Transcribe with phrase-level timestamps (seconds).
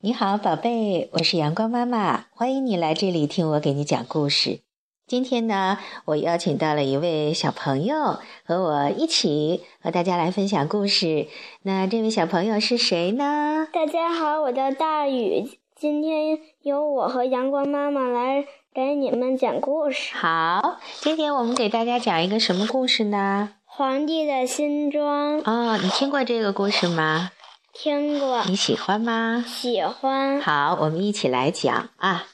[0.00, 4.60] 你好，宝贝，我是阳光妈妈，欢迎你来这里听我给你讲故事。
[5.08, 11.26] 今天呢，我邀请到了一位小朋友和我一起和大家来分享故事。
[11.62, 13.66] 那这位小朋友是谁呢？
[13.72, 20.14] 大家好，我叫大宇，今天由我和阳光妈妈来给你们讲故事。
[20.14, 23.54] 好，今天我们给大家讲一个什么故事呢？
[23.64, 27.32] 皇帝的新装哦，你听过这个故事吗？
[27.80, 29.44] 听过，你喜欢吗？
[29.46, 30.40] 喜欢。
[30.40, 32.26] 好，我们一起来讲啊。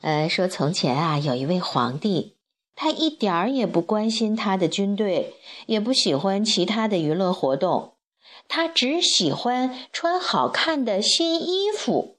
[0.00, 2.38] 呃，说从前啊，有一位皇帝，
[2.74, 5.34] 他一点儿也不关心他的军队，
[5.66, 7.96] 也不喜欢其他的娱乐活动，
[8.48, 12.16] 他只喜欢穿好看的新衣服，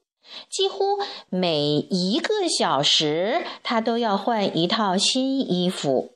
[0.48, 6.12] 几乎每一个小时他都要换一套新衣服。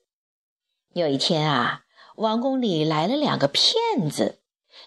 [0.93, 1.81] 有一天啊，
[2.15, 4.39] 王宫里来了两个骗子。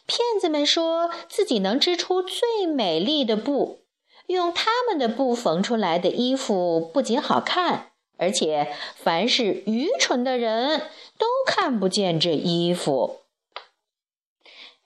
[0.09, 3.85] 骗子们说自己能织出最美丽的布，
[4.25, 10.79] 用他们的布缝出来的衣服不仅好看，而且凡是愚蠢的人
[11.19, 13.21] 都看不见这衣服。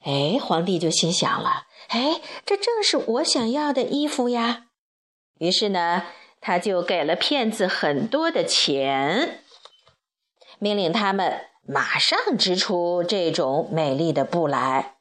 [0.01, 4.65] 哎，皇帝就心想了：哎，这正是我想要的衣服呀！
[5.39, 6.03] 于是呢，
[6.41, 9.39] 他就给了骗子很多的钱，
[10.59, 14.97] 命令他们马上织出这种美丽的布来。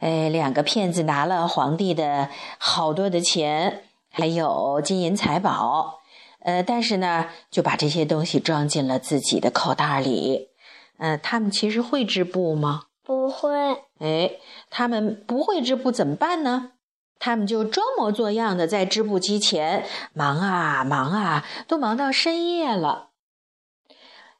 [0.00, 6.00] 哎，两个骗子拿了皇帝的好多的钱，还有金银财宝，
[6.40, 10.48] 呃，但是呢，就把这些东西装进了自己的口袋里。
[10.96, 12.84] 呃，他们其实会织布吗？
[13.04, 13.50] 不会。
[13.98, 14.32] 哎，
[14.70, 16.72] 他们不会织布怎么办呢？
[17.18, 19.84] 他们就装模作样的在织布机前
[20.14, 23.10] 忙啊忙啊，都忙到深夜了。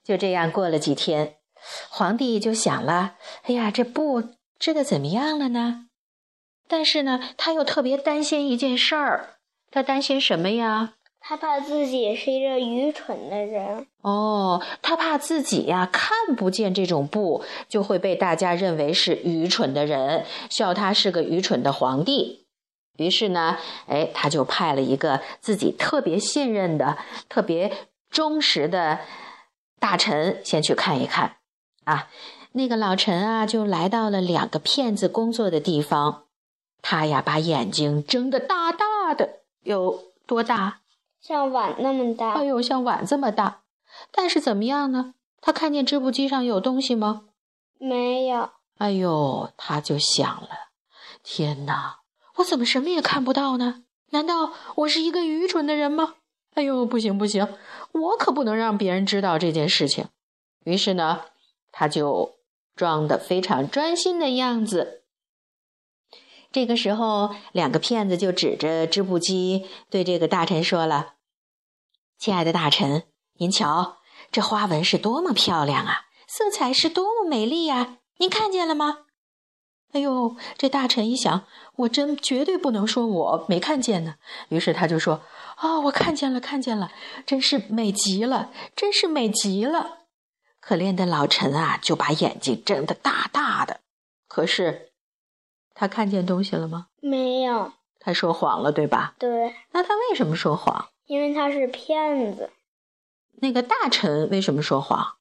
[0.03, 1.35] 就这样过了几天，
[1.91, 4.40] 皇帝就想了：哎呀，这布。
[4.61, 5.87] 织的怎么样了呢？
[6.69, 9.39] 但是呢，他又特别担心一件事儿。
[9.71, 10.95] 他担心什么呀？
[11.19, 13.87] 他怕自己是一个愚蠢的人。
[14.03, 22.47] 哦，他怕自己呀看不见这种布，就会被大家认为是愚蠢的人，笑他是个愚蠢的皇帝。
[22.99, 23.57] 于是呢，
[23.87, 27.73] 哎，他就派了一个自己特别信任的、特别
[28.11, 29.01] 忠实的
[29.79, 31.37] 大臣先去看一看。
[31.85, 32.09] 啊。
[32.53, 36.25] 那个老陈啊，就来到了两个骗子工作的地方。
[36.83, 40.81] 他呀，把眼睛睁得大大的，有多大？
[41.21, 42.33] 像碗那么大。
[42.33, 43.61] 哎呦，像碗这么大。
[44.11, 45.15] 但是怎么样呢？
[45.41, 47.27] 他看见织布机上有东西吗？
[47.79, 48.51] 没有。
[48.79, 50.49] 哎呦，他就想了：
[51.23, 52.01] 天哪，
[52.37, 53.85] 我怎么什么也看不到呢？
[54.11, 56.15] 难道我是一个愚蠢的人吗？
[56.55, 57.47] 哎呦，不行不行，
[57.93, 60.07] 我可不能让别人知道这件事情。
[60.65, 61.21] 于是呢，
[61.71, 62.40] 他就。
[62.77, 65.03] 装的非常专心的样子。
[66.53, 71.15] 这个时候，两个骗子就指着织布机对这个大臣说了
[72.19, 73.05] ：“亲爱的大臣，
[73.39, 73.99] 您瞧，
[74.33, 77.99] 这花纹是多么漂亮啊，色彩是多么美丽呀！
[78.19, 79.05] 您看见了吗？”
[79.93, 84.17] 哎呦，这大臣一想，我真绝对不能说我没看见呢。
[84.49, 85.23] 于是他就说
[85.59, 86.93] ：“啊，我看见了，看见了，
[87.25, 89.99] 真是美极了，真是美极了。”
[90.61, 93.81] 可怜的老陈啊，就把眼睛睁得大大的。
[94.29, 94.93] 可是，
[95.75, 96.89] 他看见东西了吗？
[97.01, 97.73] 没有。
[97.99, 99.15] 他说谎了，对吧？
[99.19, 99.55] 对。
[99.73, 100.91] 那他为什么说谎？
[101.07, 102.51] 因为他是骗子。
[103.43, 105.17] 那个大臣为什么说谎？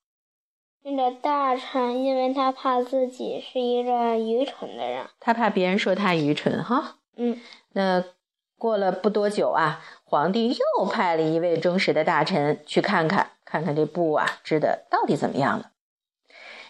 [0.84, 5.08] 那个大臣，因为他怕自己是一个愚蠢的人。
[5.20, 6.98] 他怕别人说他愚蠢，哈。
[7.16, 7.40] 嗯。
[7.74, 8.04] 那
[8.60, 13.32] 过了不多久啊，皇帝又派了一位忠实的大臣去看看。
[13.44, 15.72] 看看这布啊，织的到底怎么样了？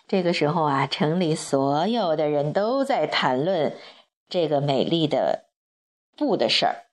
[0.08, 3.76] 这个时候啊，城里所有的人都在谈论
[4.30, 5.48] 这个美丽的
[6.16, 6.86] 布的事儿。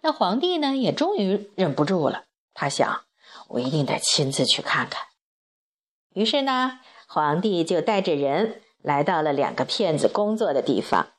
[0.00, 3.02] 那皇帝呢，也终于忍不住了，他想，
[3.50, 5.04] 我一定得亲自去看看。
[6.14, 11.10] 于是呢，皇帝就带着人来到了两个骗子工作的地方。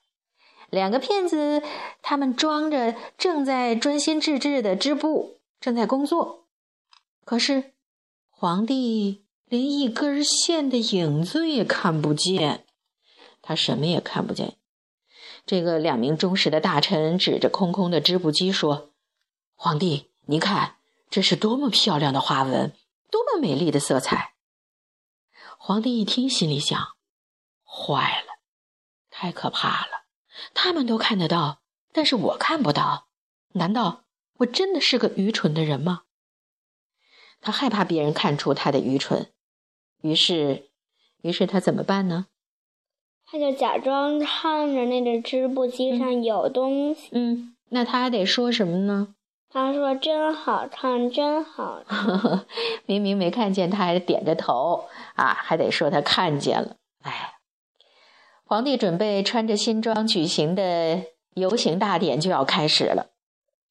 [0.71, 1.61] 两个骗子，
[2.01, 6.47] 他们装着正在专心致志的织布，正在工作，
[7.25, 7.73] 可是。
[8.31, 12.65] 皇帝连一根线的影子也看不见，
[13.41, 14.55] 他什么也看不见。
[15.45, 18.93] 这个两名忠实的大臣指着空空的织布机说
[19.55, 20.77] ：“皇帝，您看，
[21.09, 22.71] 这是多么漂亮的花纹，
[23.11, 24.35] 多么美丽的色彩。”
[25.59, 26.79] 皇帝一听，心里想
[27.67, 28.39] ：“坏了，
[29.09, 30.05] 太可怕了！
[30.53, 33.07] 他们都看得到，但是我看不到。
[33.53, 34.03] 难道
[34.37, 36.03] 我真的是个愚蠢的人吗？”
[37.41, 39.27] 他害怕别人看出他的愚蠢，
[40.01, 40.69] 于是，
[41.21, 42.27] 于是他怎么办呢？
[43.31, 47.09] 他就假装看着那个织布机上有东西。
[47.11, 49.15] 嗯，那他还得说什么呢？
[49.51, 52.45] 他说：“真好看，真好看。
[52.85, 56.75] 明明没看见，他还点着头啊，还得说他看见了。
[57.01, 57.38] 哎，
[58.49, 61.03] 皇帝准备穿着新装举行的
[61.35, 63.11] 游行大典就要开始了。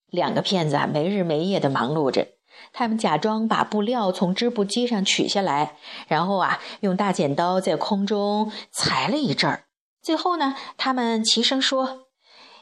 [0.07, 2.29] 两个骗子啊，没日没夜的忙碌着。
[2.73, 5.77] 他们假装把布料从织布机上取下来，
[6.07, 9.65] 然后啊，用大剪刀在空中裁了一阵儿。
[10.01, 12.07] 最后呢，他们齐声说：‘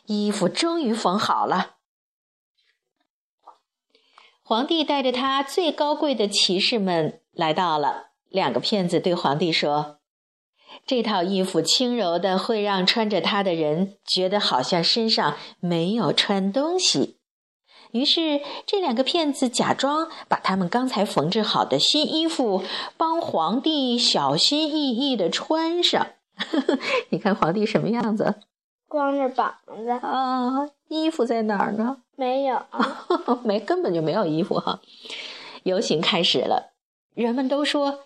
[0.09, 1.75] 衣服终于缝好了。’
[4.43, 8.13] 皇帝带着他最高贵的骑士们来到了。
[8.31, 9.99] 两个骗子对皇帝说
[10.87, 17.17] ：“这套衣服轻柔的，会让穿着它的人觉得好像身上没有穿东西。”
[17.93, 22.63] 于是，这两个骗子假装把他们刚才缝制好的新衣服
[22.97, 26.07] 帮皇帝小心翼翼的穿上。
[27.09, 28.35] 你看皇帝什么样子？
[28.89, 30.69] 光着膀子啊！
[30.89, 31.99] 衣服在哪儿呢？
[32.17, 32.61] 没有，
[33.43, 34.81] 没，根本就没有衣服哈。
[35.63, 36.75] 游行开始了，
[37.15, 38.01] 人们都说：“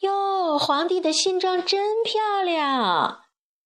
[0.00, 3.22] 哟，皇帝的新装真漂亮。”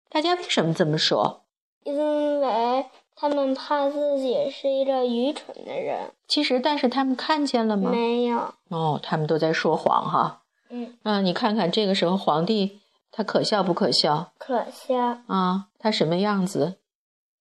[0.10, 1.44] 大家为什么这么说？
[1.84, 2.86] 因为
[3.16, 6.12] 他们怕自己是一个愚蠢的人。
[6.28, 7.92] 其实，但是他们看见了吗？
[7.92, 8.54] 没有。
[8.70, 10.42] 哦，他们都在说谎哈。
[10.70, 10.98] 嗯。
[11.04, 12.82] 啊，你看看这个时候皇帝
[13.12, 14.32] 他可笑不可笑？
[14.38, 14.98] 可笑。
[15.28, 16.78] 啊，他什么样子？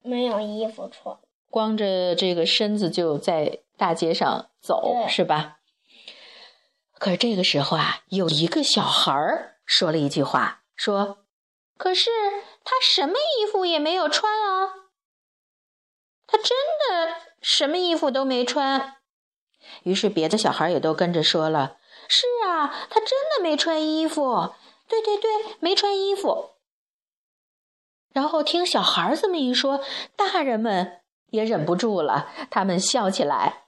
[0.03, 1.17] 没有衣服穿，
[1.49, 5.57] 光着这个身子就在大街上走，是吧？
[7.05, 11.27] 可这个时候啊，有一个小孩儿说了一句话，说
[11.77, 12.09] ：“可是
[12.65, 14.73] 他什么衣服也没有穿啊，
[16.27, 16.56] 他真
[16.89, 18.97] 的什么衣服都没穿。”
[19.85, 21.77] 于是别的小孩也都跟着说了
[22.09, 24.55] ：“是啊，他真的没穿衣服。
[24.89, 25.31] 对对对，
[25.61, 26.53] 没穿衣服。”
[28.15, 29.85] 然后听小孩这么一说，
[30.17, 33.67] 大人们也忍不住了，他们笑起来，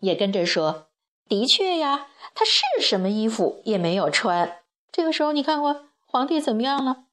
[0.00, 0.88] 也跟着说
[1.28, 4.58] ：“的确呀，他是什么衣服也没有穿。”
[4.92, 7.04] 这个时候，你看过皇帝怎么样了？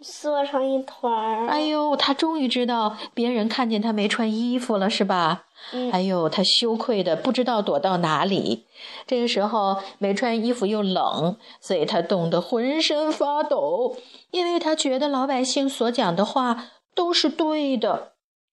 [0.00, 1.46] 缩成一团儿。
[1.46, 5.46] 哎呦，他终于知道别人看见他没穿衣服了，是吧？
[5.72, 5.90] 嗯。
[5.92, 8.66] 哎呦，他羞愧的不知道躲到哪里。
[9.06, 13.96] 这个时候没穿衣服又冷，所以他冻得浑身发抖，
[14.30, 18.12] 因为他觉得老百姓所讲的话都是对的。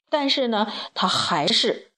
[0.09, 1.90] 但是呢，他还是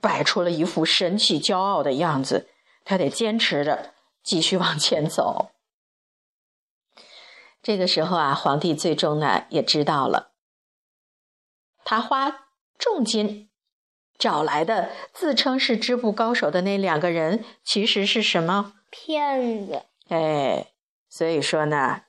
[0.00, 2.48] 摆出了一副神气骄傲的样子。
[2.84, 3.92] 他得坚持着
[4.22, 5.50] 继续往前走。
[7.62, 10.32] 这个时候啊，皇帝最终呢也知道了，
[11.84, 12.48] 他花
[12.78, 13.50] 重金
[14.18, 19.82] 找来的自称是织布高手的那两个人，其实是什么骗子？
[20.08, 20.72] 哎，
[21.08, 22.04] 所以说呢，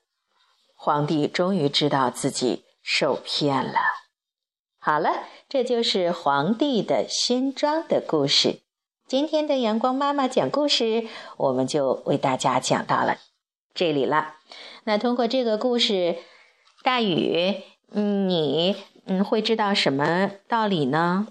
[0.73, 4.00] 皇帝终于知道自己受骗了。
[4.83, 8.61] 好了，这就是皇帝的新装的故事。
[9.05, 11.07] 今天的阳光妈妈讲故事，
[11.37, 13.17] 我们就为大家讲到了
[13.75, 14.37] 这里了。
[14.85, 16.15] 那通过这个故事，
[16.81, 17.57] 大禹，
[17.91, 18.75] 嗯，你
[19.05, 21.27] 嗯会知道什么道理呢？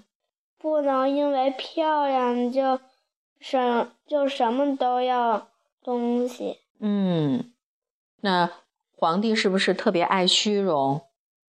[0.57, 2.79] 不能因为漂亮就
[3.41, 5.49] 什就什么都要
[5.83, 6.59] 东西。
[6.79, 7.51] 嗯，
[8.21, 8.49] 那
[8.95, 11.01] 皇帝是不是特别爱虚荣？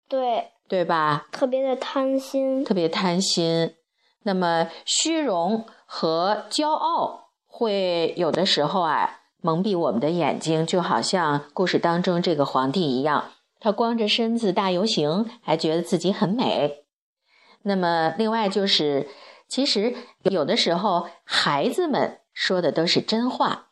[0.07, 1.27] 对，对吧？
[1.33, 3.75] 特别的贪心，特别贪心。
[4.23, 9.17] 那么虚荣和骄傲会有的时候啊。
[9.43, 16.85] 蒙蔽我们的眼睛，就好像故事当中这个皇帝一样，他光着身子大游行，还觉得自己很美。
[17.63, 19.09] 那么，另外就是，
[19.47, 23.70] 其实有的时候孩子们说的都是真话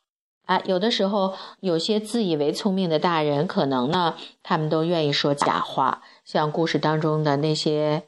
[0.49, 8.07] 啊，有的时候有些自以为聪明的大人，可能呢，他们都愿意说假话，像故事当中的那些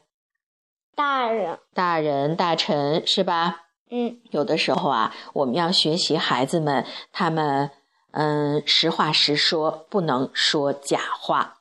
[0.96, 3.66] 大人、大人、大臣，是吧？
[3.90, 7.70] 嗯，有的时候啊，我们要学习孩子们，他们
[8.10, 11.58] 嗯，实话实说，不能说假话。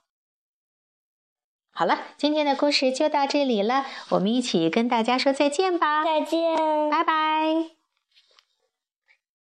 [1.71, 6.57] 好了，今天的故事就到这里了，我们一起跟大家说再见吧，再见，
[6.89, 7.80] 拜拜。